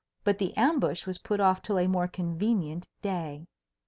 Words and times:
But 0.23 0.39
the 0.39 0.57
ambush 0.57 1.05
was 1.05 1.19
put 1.19 1.39
off 1.39 1.61
till 1.61 1.77
a 1.77 1.85
more 1.85 2.07
convenient 2.07 2.87
day. 3.03 3.45